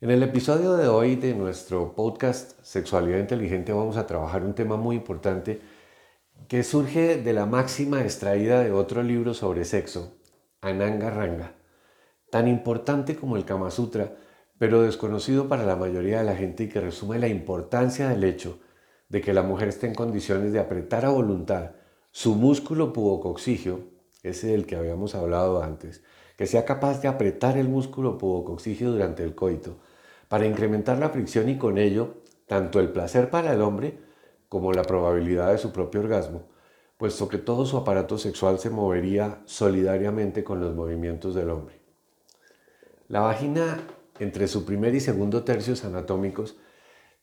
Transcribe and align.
En 0.00 0.12
el 0.12 0.22
episodio 0.22 0.76
de 0.76 0.86
hoy 0.86 1.16
de 1.16 1.34
nuestro 1.34 1.96
podcast 1.96 2.52
Sexualidad 2.62 3.18
Inteligente 3.18 3.72
vamos 3.72 3.96
a 3.96 4.06
trabajar 4.06 4.44
un 4.44 4.54
tema 4.54 4.76
muy 4.76 4.94
importante 4.94 5.60
que 6.46 6.62
surge 6.62 7.20
de 7.20 7.32
la 7.32 7.46
máxima 7.46 8.02
extraída 8.02 8.62
de 8.62 8.70
otro 8.70 9.02
libro 9.02 9.34
sobre 9.34 9.64
sexo, 9.64 10.16
Ananga 10.60 11.10
Ranga, 11.10 11.56
tan 12.30 12.46
importante 12.46 13.16
como 13.16 13.36
el 13.36 13.44
Kama 13.44 13.72
Sutra, 13.72 14.14
pero 14.56 14.82
desconocido 14.82 15.48
para 15.48 15.66
la 15.66 15.74
mayoría 15.74 16.18
de 16.18 16.26
la 16.26 16.36
gente 16.36 16.62
y 16.62 16.68
que 16.68 16.80
resume 16.80 17.18
la 17.18 17.26
importancia 17.26 18.08
del 18.08 18.22
hecho 18.22 18.60
de 19.08 19.20
que 19.20 19.32
la 19.32 19.42
mujer 19.42 19.66
esté 19.66 19.88
en 19.88 19.96
condiciones 19.96 20.52
de 20.52 20.60
apretar 20.60 21.06
a 21.06 21.10
voluntad 21.10 21.72
su 22.12 22.36
músculo 22.36 22.92
pubocoxigio, 22.92 23.80
ese 24.22 24.46
del 24.46 24.64
que 24.64 24.76
habíamos 24.76 25.16
hablado 25.16 25.60
antes, 25.60 26.04
que 26.38 26.46
sea 26.46 26.64
capaz 26.64 27.02
de 27.02 27.08
apretar 27.08 27.58
el 27.58 27.68
músculo 27.68 28.16
pubocoxigio 28.16 28.92
durante 28.92 29.24
el 29.24 29.34
coito, 29.34 29.76
para 30.28 30.46
incrementar 30.46 30.96
la 30.98 31.08
fricción 31.08 31.48
y 31.48 31.58
con 31.58 31.78
ello 31.78 32.14
tanto 32.46 32.78
el 32.78 32.90
placer 32.90 33.28
para 33.28 33.52
el 33.52 33.60
hombre 33.60 33.98
como 34.48 34.72
la 34.72 34.84
probabilidad 34.84 35.50
de 35.50 35.58
su 35.58 35.72
propio 35.72 36.00
orgasmo, 36.00 36.44
puesto 36.96 37.28
que 37.28 37.38
todo 37.38 37.66
su 37.66 37.76
aparato 37.76 38.18
sexual 38.18 38.60
se 38.60 38.70
movería 38.70 39.42
solidariamente 39.46 40.44
con 40.44 40.60
los 40.60 40.76
movimientos 40.76 41.34
del 41.34 41.50
hombre. 41.50 41.80
La 43.08 43.20
vagina, 43.20 43.80
entre 44.20 44.46
su 44.46 44.64
primer 44.64 44.94
y 44.94 45.00
segundo 45.00 45.42
tercios 45.42 45.84
anatómicos, 45.84 46.56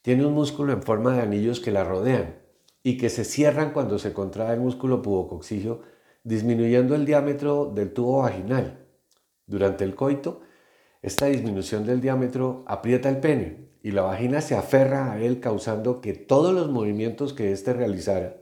tiene 0.02 0.26
un 0.26 0.34
músculo 0.34 0.74
en 0.74 0.84
forma 0.84 1.16
de 1.16 1.22
anillos 1.22 1.62
que 1.62 1.72
la 1.72 1.86
rodean 1.86 2.36
y 2.84 2.98
que 2.98 3.10
se 3.10 3.24
cierran 3.24 3.72
cuando 3.72 3.98
se 3.98 4.12
contrae 4.12 4.56
el 4.56 4.60
músculo 4.60 5.02
pubocoxigio, 5.02 5.84
disminuyendo 6.26 6.96
el 6.96 7.06
diámetro 7.06 7.72
del 7.74 7.94
tubo 7.94 8.24
vaginal. 8.24 8.85
Durante 9.48 9.84
el 9.84 9.96
coito, 9.96 10.42
esta 11.02 11.28
disminución 11.28 11.86
del 11.86 12.02
diámetro 12.02 12.64
aprieta 12.68 13.10
el 13.10 13.18
pene 13.18 13.70
y 13.84 13.92
la 13.92 14.02
vagina 14.02 14.42
se 14.42 14.56
aferra 14.56 15.12
a 15.12 15.20
él 15.20 15.40
causando 15.40 16.02
que 16.02 16.14
todos 16.14 16.54
los 16.54 16.72
movimientos 16.72 17.34
que 17.34 17.52
éste 17.52 17.74
realizara 17.74 18.38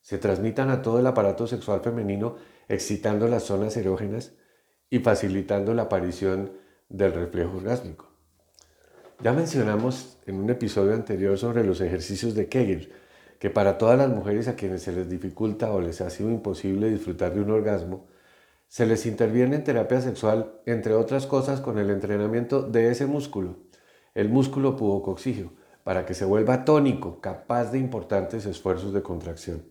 se 0.00 0.16
transmitan 0.16 0.70
a 0.70 0.80
todo 0.80 1.00
el 1.00 1.06
aparato 1.06 1.46
sexual 1.46 1.80
femenino 1.80 2.36
excitando 2.68 3.28
las 3.28 3.42
zonas 3.42 3.76
erógenas 3.76 4.32
y 4.88 5.00
facilitando 5.00 5.74
la 5.74 5.82
aparición 5.82 6.52
del 6.88 7.12
reflejo 7.12 7.58
orgásmico. 7.58 8.08
Ya 9.20 9.32
mencionamos 9.32 10.18
en 10.26 10.36
un 10.36 10.48
episodio 10.48 10.94
anterior 10.94 11.36
sobre 11.36 11.64
los 11.64 11.80
ejercicios 11.80 12.34
de 12.34 12.48
Kegel, 12.48 12.92
que 13.38 13.50
para 13.50 13.76
todas 13.76 13.98
las 13.98 14.08
mujeres 14.08 14.48
a 14.48 14.54
quienes 14.54 14.82
se 14.82 14.92
les 14.92 15.10
dificulta 15.10 15.72
o 15.72 15.80
les 15.80 16.00
ha 16.00 16.08
sido 16.08 16.30
imposible 16.30 16.88
disfrutar 16.88 17.34
de 17.34 17.40
un 17.40 17.50
orgasmo, 17.50 18.06
se 18.68 18.86
les 18.86 19.06
interviene 19.06 19.56
en 19.56 19.64
terapia 19.64 20.00
sexual, 20.00 20.60
entre 20.66 20.94
otras 20.94 21.26
cosas, 21.26 21.60
con 21.60 21.78
el 21.78 21.90
entrenamiento 21.90 22.62
de 22.62 22.90
ese 22.90 23.06
músculo, 23.06 23.56
el 24.14 24.28
músculo 24.28 24.76
pubocoxígeo, 24.76 25.52
para 25.84 26.04
que 26.04 26.14
se 26.14 26.26
vuelva 26.26 26.66
tónico, 26.66 27.20
capaz 27.20 27.72
de 27.72 27.78
importantes 27.78 28.44
esfuerzos 28.44 28.92
de 28.92 29.02
contracción. 29.02 29.64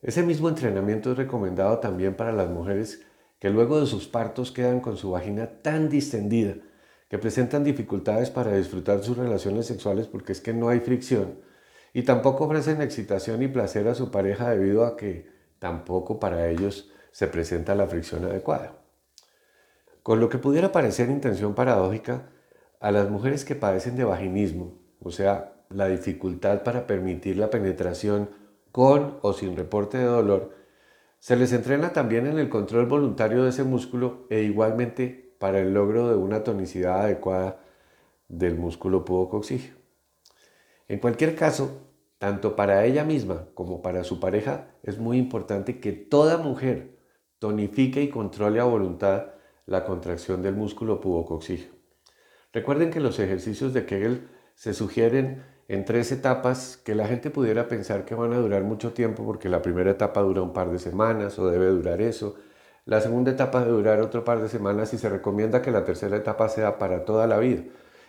Ese 0.00 0.22
mismo 0.22 0.48
entrenamiento 0.48 1.12
es 1.12 1.18
recomendado 1.18 1.78
también 1.78 2.14
para 2.14 2.32
las 2.32 2.48
mujeres 2.48 3.02
que 3.38 3.50
luego 3.50 3.80
de 3.80 3.86
sus 3.86 4.08
partos 4.08 4.50
quedan 4.50 4.80
con 4.80 4.96
su 4.96 5.10
vagina 5.10 5.60
tan 5.62 5.88
distendida 5.88 6.54
que 7.08 7.18
presentan 7.18 7.64
dificultades 7.64 8.30
para 8.30 8.56
disfrutar 8.56 9.02
sus 9.02 9.16
relaciones 9.16 9.66
sexuales 9.66 10.06
porque 10.06 10.32
es 10.32 10.40
que 10.40 10.52
no 10.52 10.68
hay 10.68 10.80
fricción 10.80 11.40
y 11.92 12.02
tampoco 12.02 12.44
ofrecen 12.44 12.80
excitación 12.80 13.42
y 13.42 13.48
placer 13.48 13.88
a 13.88 13.94
su 13.94 14.10
pareja 14.10 14.50
debido 14.50 14.84
a 14.84 14.96
que 14.96 15.28
tampoco 15.58 16.20
para 16.20 16.48
ellos 16.48 16.90
se 17.12 17.26
presenta 17.26 17.74
la 17.74 17.86
fricción 17.86 18.24
adecuada. 18.24 18.72
Con 20.02 20.20
lo 20.20 20.28
que 20.28 20.38
pudiera 20.38 20.72
parecer 20.72 21.10
intención 21.10 21.54
paradójica, 21.54 22.30
a 22.80 22.90
las 22.90 23.10
mujeres 23.10 23.44
que 23.44 23.54
padecen 23.54 23.96
de 23.96 24.04
vaginismo, 24.04 24.78
o 25.02 25.10
sea, 25.10 25.52
la 25.70 25.88
dificultad 25.88 26.62
para 26.62 26.86
permitir 26.86 27.36
la 27.36 27.50
penetración 27.50 28.30
con 28.72 29.18
o 29.22 29.32
sin 29.32 29.56
reporte 29.56 29.98
de 29.98 30.04
dolor, 30.04 30.54
se 31.18 31.36
les 31.36 31.52
entrena 31.52 31.92
también 31.92 32.26
en 32.26 32.38
el 32.38 32.48
control 32.48 32.86
voluntario 32.86 33.42
de 33.42 33.50
ese 33.50 33.64
músculo 33.64 34.26
e 34.30 34.42
igualmente 34.42 35.34
para 35.38 35.58
el 35.60 35.74
logro 35.74 36.08
de 36.08 36.16
una 36.16 36.44
tonicidad 36.44 37.02
adecuada 37.02 37.60
del 38.28 38.56
músculo 38.56 39.04
pubocoxígeo. 39.04 39.74
En 40.86 41.00
cualquier 41.00 41.34
caso, 41.34 41.82
tanto 42.18 42.56
para 42.56 42.84
ella 42.84 43.04
misma 43.04 43.46
como 43.54 43.82
para 43.82 44.04
su 44.04 44.20
pareja, 44.20 44.68
es 44.82 44.98
muy 44.98 45.18
importante 45.18 45.80
que 45.80 45.92
toda 45.92 46.38
mujer 46.38 46.97
tonifique 47.38 48.02
y 48.02 48.08
controle 48.08 48.60
a 48.60 48.64
voluntad 48.64 49.26
la 49.66 49.84
contracción 49.84 50.42
del 50.42 50.54
músculo 50.54 51.00
pubocoxígeo. 51.00 51.72
Recuerden 52.52 52.90
que 52.90 53.00
los 53.00 53.18
ejercicios 53.18 53.74
de 53.74 53.84
Kegel 53.84 54.28
se 54.54 54.74
sugieren 54.74 55.44
en 55.68 55.84
tres 55.84 56.10
etapas 56.10 56.78
que 56.78 56.94
la 56.94 57.06
gente 57.06 57.30
pudiera 57.30 57.68
pensar 57.68 58.04
que 58.04 58.14
van 58.14 58.32
a 58.32 58.38
durar 58.38 58.64
mucho 58.64 58.92
tiempo 58.92 59.24
porque 59.24 59.50
la 59.50 59.60
primera 59.60 59.90
etapa 59.90 60.22
dura 60.22 60.42
un 60.42 60.54
par 60.54 60.70
de 60.70 60.78
semanas 60.78 61.38
o 61.38 61.48
debe 61.48 61.66
durar 61.66 62.00
eso. 62.00 62.36
La 62.86 63.02
segunda 63.02 63.30
etapa 63.30 63.60
debe 63.60 63.72
durar 63.72 64.00
otro 64.00 64.24
par 64.24 64.40
de 64.40 64.48
semanas 64.48 64.94
y 64.94 64.98
se 64.98 65.10
recomienda 65.10 65.60
que 65.60 65.70
la 65.70 65.84
tercera 65.84 66.16
etapa 66.16 66.48
sea 66.48 66.78
para 66.78 67.04
toda 67.04 67.26
la 67.26 67.38
vida. 67.38 67.62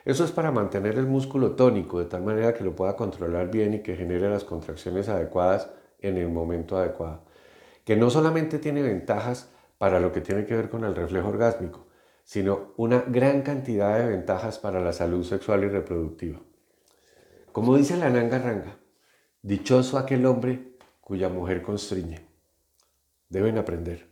Eso 0.05 0.23
es 0.23 0.31
para 0.31 0.51
mantener 0.51 0.97
el 0.97 1.05
músculo 1.05 1.51
tónico 1.51 1.99
de 1.99 2.05
tal 2.05 2.23
manera 2.23 2.53
que 2.53 2.63
lo 2.63 2.75
pueda 2.75 2.95
controlar 2.95 3.51
bien 3.51 3.73
y 3.73 3.83
que 3.83 3.97
genere 3.97 4.29
las 4.29 4.45
contracciones 4.45 5.09
adecuadas 5.09 5.69
en 5.99 6.17
el 6.17 6.29
momento 6.29 6.77
adecuado 6.77 7.28
que 7.89 7.95
no 7.95 8.11
solamente 8.11 8.59
tiene 8.59 8.83
ventajas 8.83 9.49
para 9.79 9.99
lo 9.99 10.11
que 10.11 10.21
tiene 10.21 10.45
que 10.45 10.55
ver 10.55 10.69
con 10.69 10.83
el 10.83 10.95
reflejo 10.95 11.29
orgásmico, 11.29 11.87
sino 12.23 12.75
una 12.77 12.99
gran 13.07 13.41
cantidad 13.41 13.97
de 13.97 14.05
ventajas 14.05 14.59
para 14.59 14.79
la 14.79 14.93
salud 14.93 15.23
sexual 15.23 15.63
y 15.63 15.69
reproductiva. 15.69 16.39
Como 17.51 17.75
dice 17.75 17.97
la 17.97 18.11
Nanga 18.11 18.37
Ranga, 18.37 18.77
dichoso 19.41 19.97
aquel 19.97 20.27
hombre 20.27 20.77
cuya 21.01 21.29
mujer 21.29 21.63
constriñe. 21.63 22.27
Deben 23.27 23.57
aprender. 23.57 24.07